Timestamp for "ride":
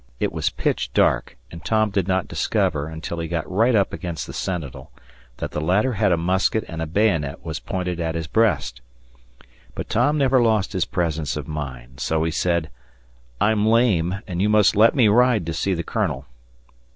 15.07-15.45